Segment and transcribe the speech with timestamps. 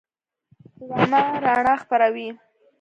[0.89, 2.27] ډرامه رڼا خپروي